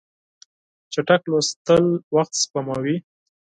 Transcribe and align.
چټک 0.93 1.21
لوستل 1.31 1.85
وخت 2.15 2.33
سپموي. 2.43 2.95